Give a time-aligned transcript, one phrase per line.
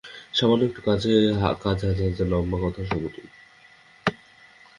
[0.33, 1.01] সামান্য এতটুকু কাজ
[1.83, 3.25] হাজার হাজার লম্বা কথার সমতুল।